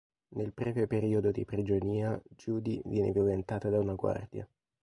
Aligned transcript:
Nel 0.29 0.51
breve 0.51 0.87
periodo 0.87 1.29
di 1.29 1.45
prigionia 1.45 2.19
Judy 2.35 2.81
viene 2.85 3.11
violentata 3.11 3.69
da 3.69 3.77
una 3.77 3.93
guardia. 3.93 4.47